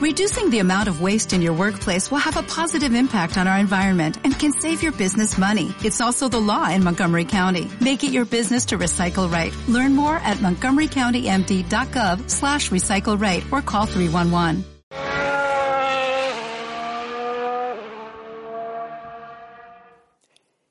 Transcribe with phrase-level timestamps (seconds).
[0.00, 3.58] Reducing the amount of waste in your workplace will have a positive impact on our
[3.58, 5.74] environment and can save your business money.
[5.84, 7.70] It's also the law in Montgomery County.
[7.82, 9.54] Make it your business to recycle right.
[9.68, 14.64] Learn more at montgomerycountymd.gov slash recycle right or call 311.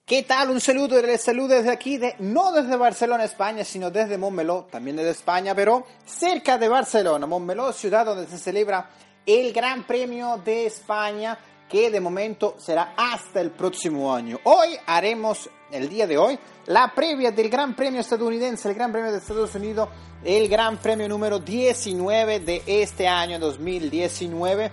[0.08, 0.50] ¿Qué tal?
[0.50, 4.96] Un saludo, les saludo desde aquí, de, no desde Barcelona, España, sino desde Montmeló, también
[4.96, 7.28] desde España, pero cerca de Barcelona.
[7.28, 8.90] Montmeló, ciudad donde se celebra
[9.26, 11.38] el Gran Premio de España,
[11.70, 14.40] que de momento será hasta el próximo año.
[14.44, 19.12] Hoy haremos, el día de hoy, la previa del Gran Premio estadounidense, el Gran Premio
[19.12, 19.90] de Estados Unidos,
[20.24, 24.72] el Gran Premio número 19 de este año 2019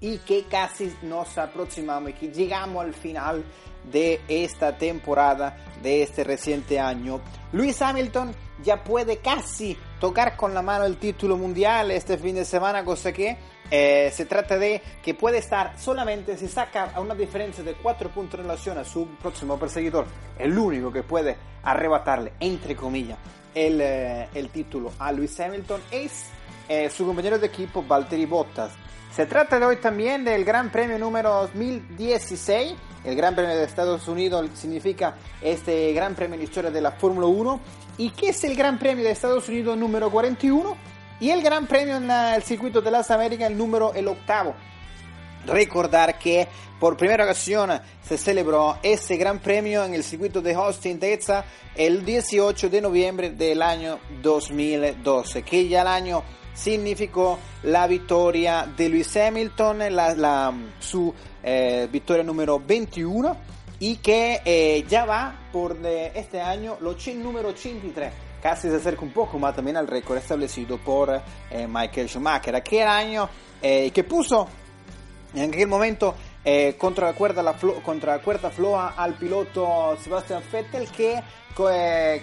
[0.00, 3.44] y que casi nos aproximamos y que llegamos al final
[3.90, 7.20] de esta temporada, de este reciente año.
[7.52, 12.44] Luis Hamilton ya puede casi tocar con la mano el título mundial este fin de
[12.44, 13.36] semana, cosa que
[13.70, 18.10] eh, se trata de que puede estar solamente si saca a una diferencia de 4
[18.10, 20.06] puntos en relación a su próximo perseguidor,
[20.38, 23.18] el único que puede arrebatarle, entre comillas,
[23.54, 26.30] el, eh, el título a Luis Hamilton es
[26.68, 28.72] eh, su compañero de equipo Valtteri Bottas.
[29.18, 34.06] Se trata de hoy también del Gran Premio número 2016 el Gran Premio de Estados
[34.06, 37.60] Unidos significa este Gran Premio en la historia de la Fórmula 1.
[37.96, 40.76] ¿Y qué es el Gran Premio de Estados Unidos número 41?
[41.18, 44.54] Y el Gran Premio en el circuito de las Américas, el número el octavo.
[45.48, 46.46] Recordar que
[46.78, 47.70] por primera ocasión
[48.02, 53.30] se celebró ese Gran Premio en el circuito de Austin, Texas, el 18 de noviembre
[53.30, 56.22] del año 2012, que ya el año
[56.54, 63.36] significó la victoria de Lewis Hamilton, la, su eh, victoria número 21
[63.80, 68.12] y que eh, ya va por de este año lo número 83.
[68.42, 71.10] Casi se acerca un poco más también al récord establecido por
[71.50, 72.54] eh, Michael Schumacher.
[72.54, 73.28] Aquel año
[73.60, 74.46] que puso
[75.34, 76.14] en aquel momento
[76.78, 78.50] contra, la cuerda, la contra la cuerda
[78.96, 81.22] al piloto Sebastian Vettel que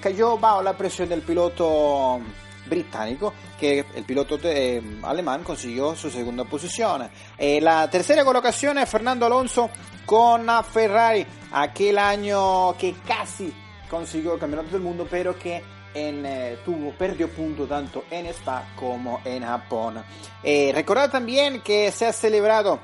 [0.01, 2.19] cayó bajo la presión del piloto
[2.67, 7.09] británico que el piloto eh, alemán consiguió su segunda posición.
[7.37, 9.69] Eh, la tercera colocación es Fernando Alonso
[10.05, 13.53] con Ferrari, aquel año que casi
[13.89, 15.63] consiguió el campeonato del mundo, pero que
[15.93, 20.03] en, eh, tuvo, perdió punto tanto en Spa como en Japón.
[20.43, 22.79] recordad también que se ha celebrado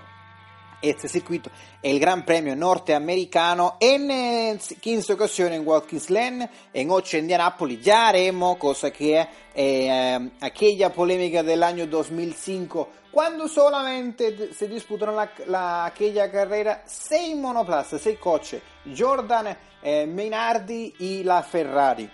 [0.81, 7.23] este circuito, el Gran Premio norteamericano en 15 ocasiones en Watkins Glen, en 8 en
[7.23, 15.15] Indianapolis, ya haremos cosa que eh, aquella polémica del año 2005, cuando solamente se disputaron
[15.15, 18.61] la, la, aquella carrera 6 monoplazas, 6 coches,
[18.97, 22.09] Jordan, eh, Minardi y la Ferrari.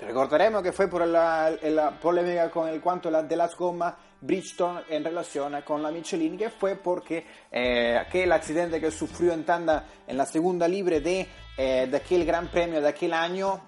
[0.00, 5.04] Recordaremos que fue por la, la polémica con el cuanto de las gomas Bridgestone en
[5.04, 10.16] relación con la Michelin, que fue porque eh, aquel accidente que sufrió en tanda en
[10.16, 11.26] la segunda libre de,
[11.56, 13.60] eh, de aquel Gran Premio de aquel año,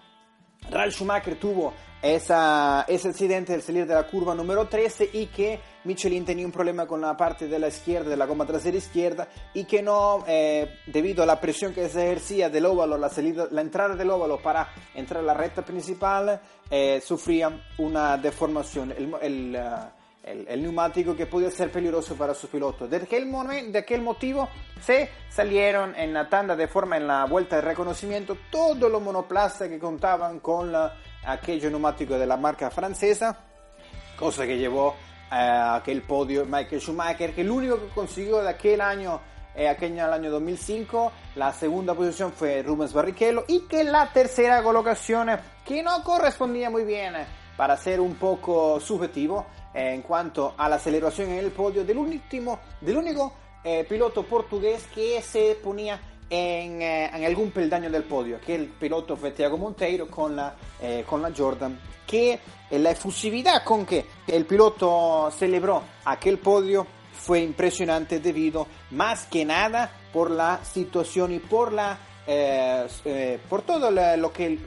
[0.71, 5.61] Ralf Schumacher tuvo esa, ese accidente al salir de la curva número 13 y que
[5.85, 9.29] Michelin tenía un problema con la parte de la izquierda, de la goma trasera izquierda
[9.55, 13.47] y que no, eh, debido a la presión que se ejercía del óvalo, la, salida,
[13.51, 18.93] la entrada del óvalo para entrar a la recta principal, eh, sufría una deformación.
[18.93, 22.89] El, el, uh, el, el, neumático que podía ser peligroso para sus pilotos.
[22.89, 24.49] De aquel, momento, de aquel motivo
[24.81, 29.69] se salieron en la tanda de forma en la vuelta de reconocimiento todos los monoplazas
[29.69, 30.95] que contaban con la,
[31.25, 33.39] aquello neumático de la marca francesa,
[34.17, 34.95] cosa que llevó
[35.31, 39.21] a aquel podio Michael Schumacher, que el único que consiguió de aquel año
[39.55, 45.29] eh, aquel año 2005, la segunda posición fue Rubens Barrichello y que la tercera colocación,
[45.65, 47.15] que no correspondía muy bien
[47.57, 52.59] para ser un poco subjetivo, en cuanto a la aceleración en el podio del último,
[52.81, 53.33] del único
[53.65, 59.17] eh, piloto portugués que se ponía en, eh, algún peldaño del podio, que el piloto
[59.17, 62.41] fue Thiago Monteiro con la, eh, con la Jordan, que
[62.71, 69.91] la efusividad con que el piloto celebró aquel podio fue impresionante debido más que nada
[70.13, 71.99] por la situación y por la
[73.49, 74.59] por todo lo que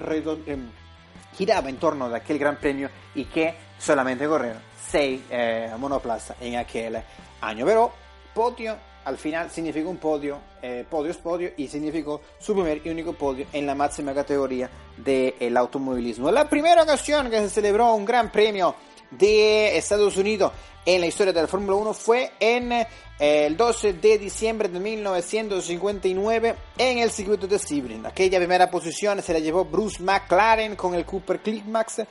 [1.37, 4.61] giraba en torno de aquel gran premio y que solamente corrieron
[4.91, 7.01] 6 eh, monoplazas en aquel
[7.41, 7.65] año.
[7.65, 7.91] Pero
[8.33, 8.75] podio
[9.05, 13.13] al final significa un podio, eh, podio es podio y significó su primer y único
[13.13, 16.31] podio en la máxima categoría del automovilismo.
[16.31, 18.75] La primera ocasión que se celebró un gran premio
[19.11, 20.51] de Estados Unidos
[20.85, 22.87] en la historia de la Fórmula 1 fue en eh,
[23.19, 28.05] el 12 de diciembre de 1959 en el circuito de Sebring.
[28.07, 32.01] Aquella primera posición se la llevó Bruce McLaren con el Cooper Climax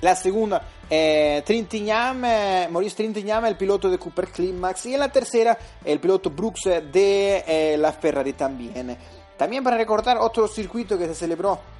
[0.00, 4.86] La segunda, eh, eh, Maurice Trintignam, el piloto de Cooper Climax.
[4.86, 8.96] Y en la tercera, el piloto Brooks de eh, la Ferrari también.
[9.36, 11.74] También para recordar otro circuito que se celebró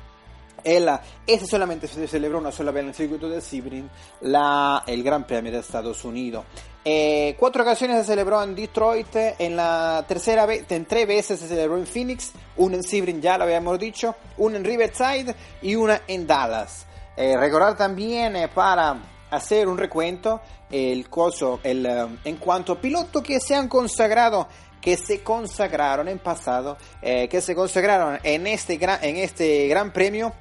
[0.65, 3.89] este solamente se celebró una sola vez en el circuito de Sebring,
[4.23, 6.45] la, el Gran Premio de Estados Unidos.
[6.83, 11.49] Eh, cuatro ocasiones se celebró en Detroit, en la tercera vez, en tres veces se
[11.49, 16.01] celebró en Phoenix, una en Sebring ya lo habíamos dicho, una en Riverside y una
[16.07, 16.87] en Dallas.
[17.17, 18.97] Eh, recordar también eh, para
[19.31, 20.41] hacer un recuento
[20.71, 21.87] el coso, el,
[22.25, 24.49] en cuanto a pilotos que se han consagrado
[24.81, 30.35] que se consagraron en pasado, que se consagraron en este gran, en este gran premio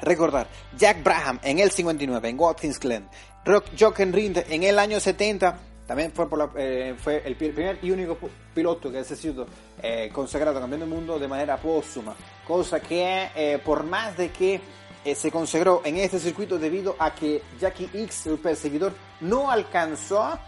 [0.00, 3.08] Recordar, Jack Braham en el 59 en Watkins Glen,
[3.44, 7.90] Rock Jochen Rindt en el año 70 también fue, por eh, fue el primer y
[7.90, 8.18] único
[8.54, 9.46] piloto que ha sido
[9.82, 12.14] eh, consagrado campeón del mundo de manera póstuma,
[12.46, 14.60] cosa que eh, por más de que
[15.04, 20.38] se consagró en este circuito debido a que Jackie X, el perseguidor, no alcanzó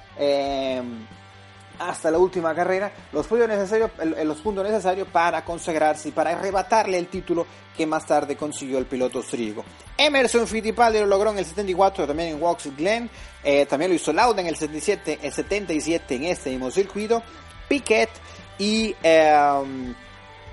[1.79, 3.91] hasta la última carrera los puntos necesarios,
[4.25, 8.87] los puntos necesarios para consagrarse y para arrebatarle el título que más tarde consiguió el
[8.87, 9.65] piloto austríaco.
[9.97, 13.11] Emerson Fittipaldi lo logró en el 74 también en Walks Glen,
[13.45, 17.23] eh, también lo hizo Lauda en el 77, el 77 en este mismo circuito,
[17.69, 18.11] Piquet
[18.59, 18.95] y...
[19.03, 19.95] Eh,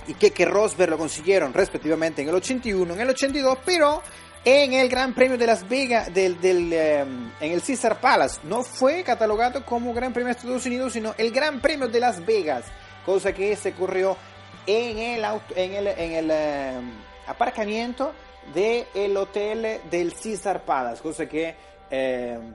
[0.08, 4.02] y Keke Rosberg lo consiguieron respectivamente en el 81, en el 82, pero
[4.46, 8.42] en el Gran Premio de Las Vegas, del, em, en el Caesar Palace.
[8.44, 12.26] No fue catalogado como Gran Premio de Estados Unidos, sino el Gran Premio de Las
[12.26, 12.66] Vegas,
[13.06, 14.18] cosa que se ocurrió
[14.66, 16.92] en el, en el, en el em,
[17.28, 18.14] aparcamiento
[18.54, 21.56] del hotel del Caesar Palace, cosa que
[21.90, 22.54] em,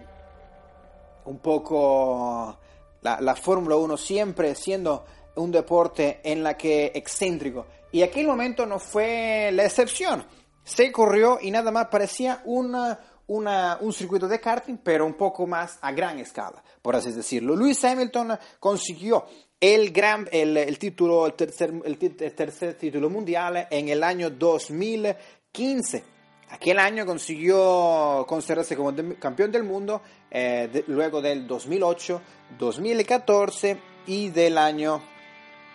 [1.24, 2.58] un poco
[3.00, 5.06] la, la Fórmula 1 siempre siendo
[5.38, 7.66] un deporte en la que excéntrico.
[7.92, 10.24] Y aquel momento no fue la excepción
[10.68, 15.78] se corrió y nada más parecía una, un circuito de karting, pero un poco más
[15.80, 17.56] a gran escala, por así decirlo.
[17.56, 19.24] Lewis Hamilton consiguió
[19.58, 26.04] el, gran, el, título, el tercer, el, tercer título mundial en el año 2015.
[26.50, 32.22] Aquel año consiguió considerarse como campeón del mundo, eh, luego del 2008,
[32.58, 35.02] 2014 y del año,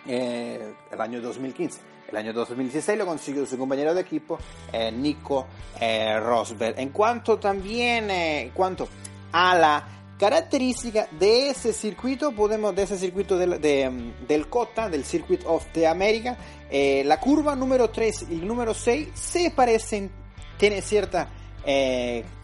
[0.06, 1.94] eh, el año 2015.
[2.08, 4.38] El año 2016 lo consiguió su compañero de equipo,
[4.72, 5.46] eh, Nico
[5.80, 6.78] eh, Rosberg.
[6.78, 8.88] En cuanto también, eh, cuanto
[9.32, 15.42] a la característica de ese circuito, podemos, de ese circuito del, del COTA, del Circuit
[15.44, 16.36] of the America,
[16.70, 20.12] la curva número 3 y el número 6 se parecen,
[20.56, 21.28] tiene cierta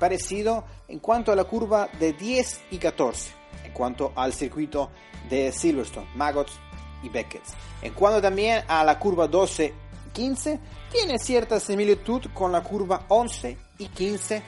[0.00, 3.30] parecido en cuanto a la curva de 10 y 14,
[3.64, 4.90] en cuanto al circuito
[5.28, 6.58] de Silverstone, Maggots
[7.02, 7.42] y Beckett.
[7.82, 9.74] En cuanto también a la curva 12
[10.12, 10.58] 15,
[10.90, 14.42] tiene cierta similitud con la curva 11 y 15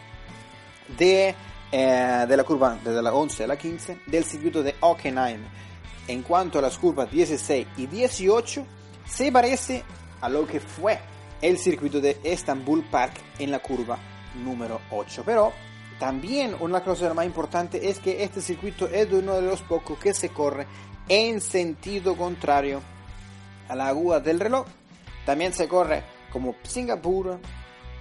[0.99, 1.35] de,
[1.71, 5.41] eh, de la curva desde la 11 a la 15 del circuito de Hockenheim.
[6.09, 8.67] En cuanto a las curvas 16 y 18,
[9.07, 9.85] se parece
[10.21, 10.99] a lo que fue
[11.41, 13.99] el circuito de Istanbul Park en la curva
[14.45, 15.23] número 8.
[15.25, 15.53] Pero
[15.99, 20.15] también una cosa más importante es que este circuito es uno de los pocos que
[20.15, 20.67] se corre
[21.09, 22.81] en sentido contrario
[23.69, 24.67] a la aguja del reloj.
[25.25, 26.03] También se corre
[26.33, 27.39] como Singapur,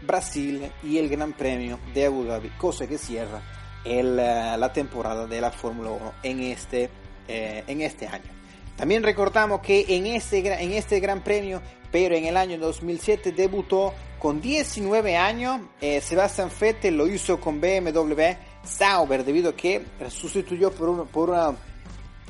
[0.01, 3.41] Brasil y el Gran Premio de Abu Dhabi, cosa que cierra
[3.83, 6.89] eh, la temporada de la Fórmula 1 en este,
[7.27, 8.31] eh, en este año.
[8.75, 13.93] También recordamos que en este, en este Gran Premio, pero en el año 2007 debutó
[14.19, 15.61] con 19 años.
[15.81, 18.21] Eh, Sebastian Vettel lo hizo con BMW
[18.63, 21.55] Sauber debido a que sustituyó por, por una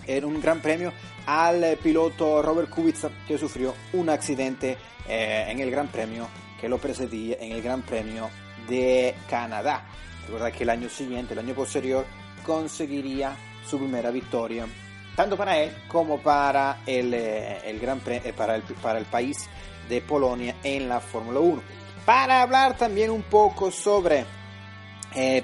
[0.08, 0.92] en un gran premio
[1.26, 4.78] al piloto Robert Kubica que sufrió un accidente
[5.08, 6.28] eh, en el gran premio
[6.60, 8.30] que lo precedía en el gran premio
[8.68, 9.86] de Canadá.
[10.26, 12.06] Recuerda que el año siguiente, el año posterior,
[12.46, 13.36] conseguiría
[13.68, 14.68] su primera victoria,
[15.16, 19.50] tanto para él como para el, eh, el gran eh, para, el, para el país
[19.90, 21.62] de Polonia en la Fórmula 1.
[22.06, 24.26] Para hablar también un poco sobre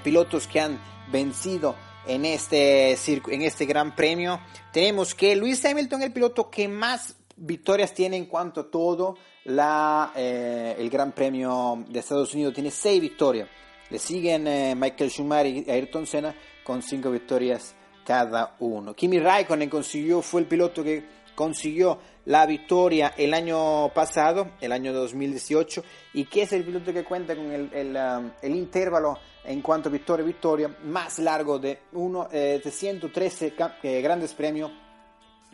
[0.01, 0.79] pilotos que han
[1.11, 1.75] vencido
[2.07, 4.39] en este, en este gran premio.
[4.71, 10.11] Tenemos que Luis Hamilton, el piloto que más victorias tiene en cuanto a todo la,
[10.15, 13.47] eh, el Gran Premio de Estados Unidos, tiene seis victorias.
[13.89, 17.75] Le siguen eh, Michael Schumacher y Ayrton Senna con cinco victorias
[18.07, 18.93] cada uno.
[18.93, 21.03] Kimi Raikkonen consiguió, fue el piloto que
[21.35, 25.83] consiguió la victoria el año pasado, el año 2018,
[26.13, 29.91] y que es el piloto que cuenta con el, el, um, intervalo en cuanto a
[29.91, 34.71] victoria-victoria más largo de, uno, eh, de 113 eh, grandes premios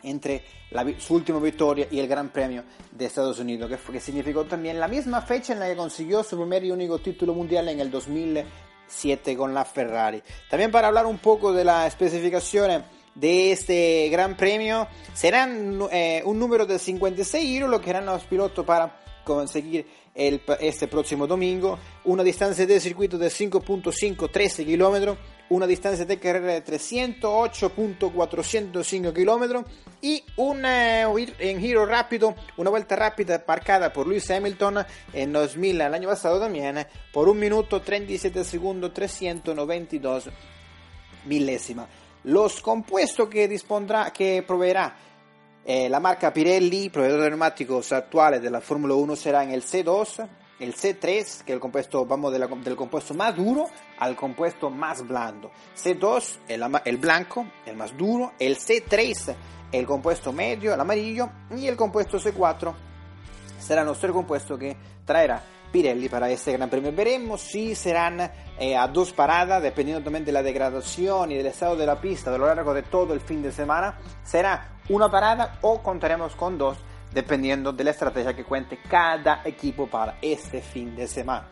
[0.04, 0.44] entre
[0.98, 4.86] su última victoria y el Gran Premio de Estados Unidos, que, que significó también la
[4.86, 8.44] misma fecha en la que consiguió su primer y único título mundial en el 2000
[8.86, 10.22] 7 con la Ferrari.
[10.48, 16.38] También para hablar un poco de la especificación de este Gran Premio, serán eh, un
[16.38, 21.78] número de 56 giros lo que harán los pilotos para conseguir el, este próximo domingo,
[22.04, 29.64] una distancia de circuito de 5.513 kilómetros, una distancia de carrera de 308.405 kilómetros.
[30.00, 35.94] Y un en giro rápido, una vuelta rápida marcada por Lewis Hamilton en 2000 el
[35.94, 40.28] año pasado también por 1 minuto 37 segundos 392
[41.24, 41.88] milésima.
[42.24, 44.94] Los compuestos que dispondrá, que proveerá
[45.64, 50.28] eh, la marca Pirelli, proveedor de neumáticos actuales la Fórmula 1, será en el C2,
[50.60, 53.66] el C3, que es el compuesto, vamos del compuesto más duro
[53.98, 55.50] al compuesto más blando.
[55.76, 58.32] C2, el, el blanco, el más duro.
[58.38, 59.34] El C3,
[59.72, 61.30] el compuesto medio, el amarillo.
[61.56, 62.72] Y el compuesto C4
[63.58, 65.42] será nuestro compuesto que traerá
[65.74, 66.92] Pirelli para este Gran Premio.
[66.92, 71.74] Veremos si serán eh, a dos paradas, dependiendo también de la degradación y del estado
[71.74, 73.98] de la pista a lo largo de todo el fin de semana.
[74.22, 76.78] Será una parada o contaremos con dos,
[77.12, 81.48] dependiendo de la estrategia que cuente cada equipo para este fin de semana.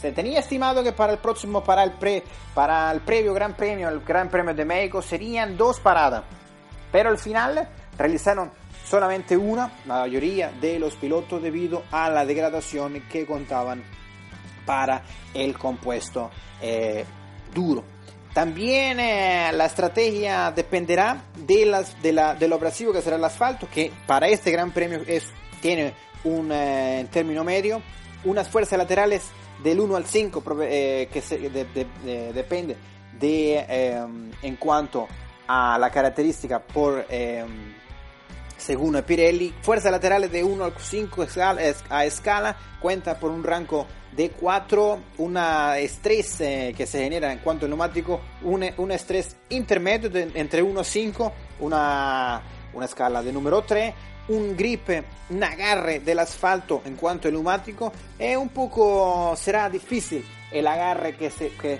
[0.00, 2.24] Se tenía estimado que para el próximo, para el, pre,
[2.54, 6.24] para el previo Gran Premio, el Gran Premio de México, serían dos paradas.
[6.90, 8.52] Pero al final realizaron
[8.90, 13.84] solamente una, la mayoría de los pilotos debido a la degradación que contaban
[14.66, 16.30] para el compuesto
[16.60, 17.04] eh,
[17.54, 17.84] duro.
[18.34, 23.68] También eh, la estrategia dependerá de, las, de, la, de abrasivo que será el asfalto,
[23.72, 25.24] que para este gran premio es,
[25.60, 25.94] tiene
[26.24, 27.80] un eh, término medio,
[28.24, 29.30] unas fuerzas laterales
[29.62, 31.38] del 1 al 5 que se,
[32.32, 32.76] depende
[33.20, 34.04] de
[34.42, 35.06] en cuanto
[35.46, 37.04] a la característica por
[38.60, 39.54] según Pirelli.
[39.62, 41.26] Fuerzas laterales de 1 al 5
[41.88, 47.38] a escala, cuenta por un rango de 4, una estrés eh, que se genera en
[47.38, 52.42] cuanto al neumático, un, un estrés intermedio entre 1 y 5, una,
[52.74, 53.94] una escala de número 3,
[54.28, 54.88] un grip,
[55.30, 61.16] un agarre del asfalto en cuanto al neumático, es un poco, será difícil el agarre
[61.16, 61.78] que, se, que,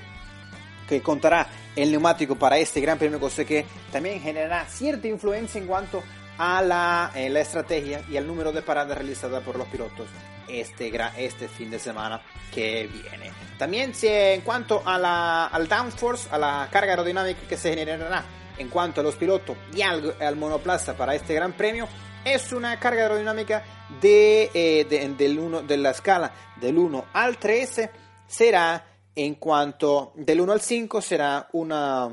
[0.88, 1.46] que contará
[1.76, 6.02] el neumático para este Gran Premio, cosa que también generará cierta influencia en cuanto
[6.40, 10.06] la, eh, la estrategia y al número de paradas realizadas por los pilotos
[10.48, 12.20] este, este fin de semana
[12.52, 13.30] que viene.
[13.58, 18.24] También en cuanto a la, al downforce, a la carga aerodinámica que se generará
[18.58, 21.88] en cuanto a los pilotos y al, monoplaza para este gran premio,
[22.24, 23.62] es una carga aerodinámica
[24.00, 27.90] de, eh, del uno, de la escala del 1 al 13,
[28.26, 32.08] será en cuanto del 1 al 5 será una,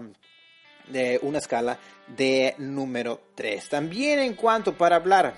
[0.89, 1.77] de una escala
[2.07, 3.69] de número 3.
[3.69, 5.35] También en cuanto para hablar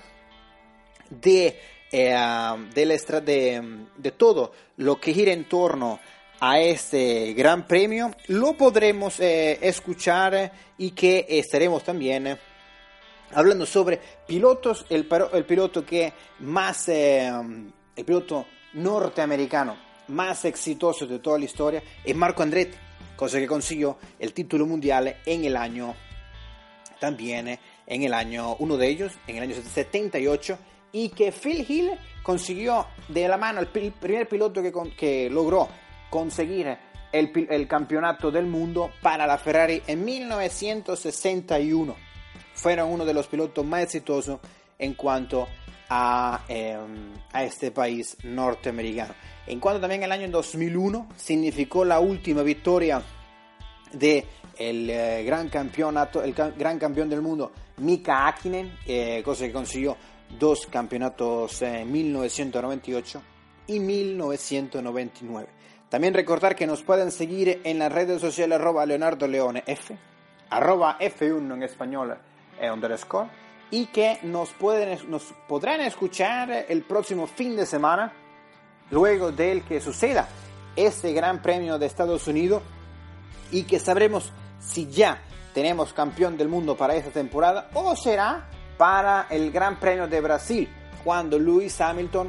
[1.08, 1.58] de,
[1.90, 2.16] eh,
[2.74, 6.00] de, de, todo lo que gira en torno
[6.40, 12.38] a este gran premio, lo podremos eh, escuchar y que estaremos también
[13.34, 17.30] hablando sobre pilotos, el, el piloto que más, eh,
[17.96, 22.76] el piloto norteamericano más exitoso de toda la historia es Marco Andretti,
[23.16, 25.94] cosa que consiguió el título mundial en el año
[27.00, 27.58] también
[27.90, 30.58] en el año, uno de ellos, en el año 78,
[30.92, 31.90] y que Phil Hill
[32.22, 35.68] consiguió de la mano el, primer piloto que, que logró
[36.08, 36.78] conseguir
[37.10, 41.96] el, campeonato del mundo para la Ferrari en 1961.
[42.54, 44.38] Fueron uno de los pilotos más exitosos
[44.78, 45.48] en cuanto
[45.88, 49.14] a, em, a este país norteamericano.
[49.46, 53.02] En cuanto también el año 2001 significó la última victoria
[53.92, 54.26] de
[54.58, 59.96] el eh, gran campeonato, el gran campeón del mundo, Mika Hakkinen, eh, cosa que consiguió
[60.38, 63.22] dos campeonatos en 1998
[63.66, 65.48] y 1999.
[65.88, 69.96] También recordar que nos pueden seguir en las redes sociales arroba Leonardo Leone F,
[70.50, 72.16] arroba F1 en español
[72.60, 73.28] eh, underscore,
[73.70, 78.12] y que nos, pueden, nos podrán escuchar el próximo fin de semana,
[78.90, 80.28] luego del que suceda
[80.76, 82.62] este Gran Premio de Estados Unidos
[83.50, 85.22] y que sabremos si ya
[85.54, 90.68] tenemos campeón del mundo para esta temporada o será para el Gran Premio de Brasil
[91.04, 92.28] cuando Lewis Hamilton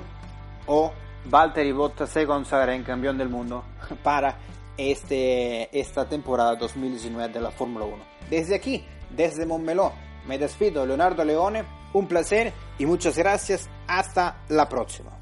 [0.68, 0.92] o
[1.26, 3.64] Valtteri Bottas se consagren campeón del mundo
[4.04, 4.38] para
[4.78, 7.96] este, esta temporada 2019 de la Fórmula 1.
[8.30, 9.94] Desde aquí, desde Montmeló,
[10.28, 11.64] me despido Leonardo Leone,
[11.94, 13.70] un placer y muchas gracias.
[13.88, 15.21] Hasta la próxima.